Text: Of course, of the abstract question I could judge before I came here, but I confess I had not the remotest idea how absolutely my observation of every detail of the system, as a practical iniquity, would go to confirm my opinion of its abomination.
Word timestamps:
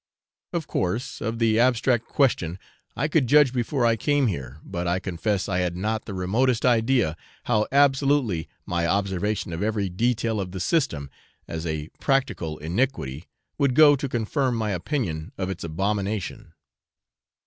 Of 0.51 0.65
course, 0.65 1.21
of 1.21 1.37
the 1.37 1.59
abstract 1.59 2.07
question 2.07 2.57
I 2.95 3.07
could 3.07 3.27
judge 3.27 3.53
before 3.53 3.85
I 3.85 3.95
came 3.95 4.25
here, 4.25 4.59
but 4.63 4.87
I 4.87 4.97
confess 4.97 5.47
I 5.47 5.59
had 5.59 5.77
not 5.77 6.05
the 6.05 6.15
remotest 6.15 6.65
idea 6.65 7.15
how 7.43 7.67
absolutely 7.71 8.47
my 8.65 8.87
observation 8.87 9.53
of 9.53 9.61
every 9.61 9.89
detail 9.89 10.41
of 10.41 10.53
the 10.53 10.59
system, 10.59 11.11
as 11.47 11.67
a 11.67 11.89
practical 11.99 12.57
iniquity, 12.57 13.25
would 13.59 13.75
go 13.75 13.95
to 13.95 14.09
confirm 14.09 14.55
my 14.55 14.71
opinion 14.71 15.33
of 15.37 15.51
its 15.51 15.63
abomination. 15.63 16.53